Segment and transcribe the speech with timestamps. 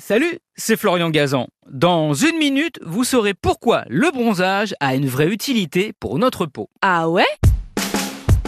[0.00, 1.48] Salut, c'est Florian Gazan.
[1.68, 6.70] Dans une minute, vous saurez pourquoi le bronzage a une vraie utilité pour notre peau.
[6.82, 7.26] Ah ouais?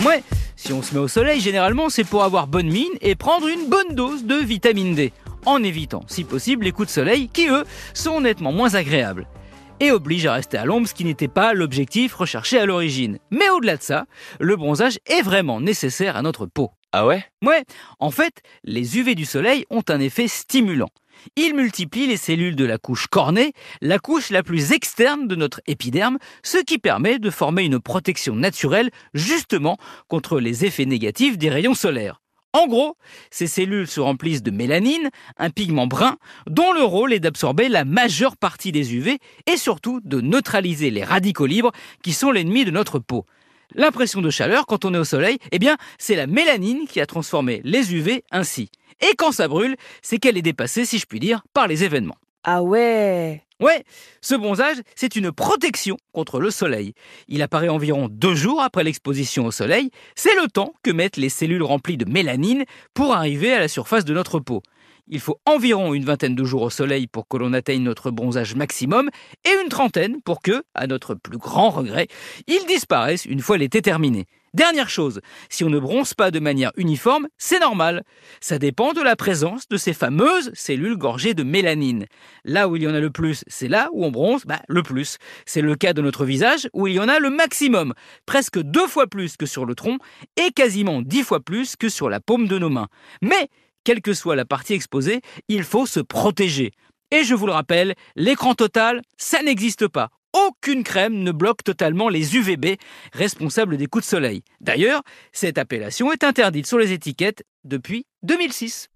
[0.07, 0.23] Ouais,
[0.55, 3.69] si on se met au soleil, généralement c'est pour avoir bonne mine et prendre une
[3.69, 5.13] bonne dose de vitamine D,
[5.45, 7.65] en évitant, si possible, les coups de soleil qui, eux,
[7.95, 9.27] sont nettement moins agréables.
[9.81, 13.19] Et obligent à rester à l'ombre, ce qui n'était pas l'objectif recherché à l'origine.
[13.33, 14.05] Mais au-delà de ça,
[14.39, 16.71] le bronzage est vraiment nécessaire à notre peau.
[16.93, 17.25] Ah ouais?
[17.45, 17.65] Ouais,
[17.99, 20.91] en fait, les UV du soleil ont un effet stimulant.
[21.37, 25.61] Ils multiplient les cellules de la couche cornée, la couche la plus externe de notre
[25.67, 31.51] épiderme, ce qui permet de former une protection naturelle justement contre les effets négatifs des
[31.51, 32.21] rayons solaires.
[32.53, 32.97] En gros,
[33.31, 36.17] ces cellules se remplissent de mélanine, un pigment brun,
[36.49, 41.05] dont le rôle est d'absorber la majeure partie des UV et surtout de neutraliser les
[41.05, 41.71] radicaux libres
[42.03, 43.25] qui sont l'ennemi de notre peau.
[43.75, 47.07] L'impression de chaleur quand on est au soleil, eh bien, c'est la mélanine qui a
[47.07, 48.71] transformé les UV ainsi.
[49.01, 52.17] Et quand ça brûle, c'est qu'elle est dépassée, si je puis dire, par les événements.
[52.45, 53.85] Ah ouais Ouais,
[54.23, 56.95] ce bronzage, c'est une protection contre le soleil.
[57.29, 59.91] Il apparaît environ deux jours après l'exposition au soleil.
[60.15, 64.07] C'est le temps que mettent les cellules remplies de mélanine pour arriver à la surface
[64.07, 64.63] de notre peau.
[65.13, 68.55] Il faut environ une vingtaine de jours au soleil pour que l'on atteigne notre bronzage
[68.55, 69.11] maximum
[69.45, 72.07] et une trentaine pour que, à notre plus grand regret,
[72.47, 74.27] il disparaisse une fois l'été terminé.
[74.55, 78.05] Dernière chose, si on ne bronze pas de manière uniforme, c'est normal.
[78.41, 82.07] Ça dépend de la présence de ces fameuses cellules gorgées de mélanine.
[82.45, 84.85] Là où il y en a le plus, c'est là où on bronze bah, le
[84.85, 85.19] plus.
[85.45, 87.95] C'est le cas de notre visage où il y en a le maximum,
[88.27, 89.99] presque deux fois plus que sur le tronc
[90.37, 92.89] et quasiment dix fois plus que sur la paume de nos mains.
[93.23, 93.49] Mais
[93.85, 96.73] quelle que soit la partie exposée, il faut se protéger.
[97.11, 100.11] Et je vous le rappelle, l'écran total, ça n'existe pas.
[100.33, 102.77] Aucune crème ne bloque totalement les UVB
[103.13, 104.43] responsables des coups de soleil.
[104.61, 108.89] D'ailleurs, cette appellation est interdite sur les étiquettes depuis 2006.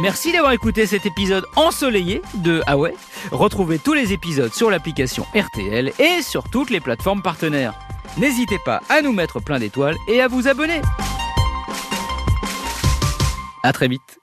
[0.00, 2.94] Merci d'avoir écouté cet épisode ensoleillé de Ah ouais?
[3.32, 7.76] Retrouvez tous les épisodes sur l'application RTL et sur toutes les plateformes partenaires.
[8.16, 10.80] N'hésitez pas à nous mettre plein d'étoiles et à vous abonner.
[13.62, 14.20] À très vite.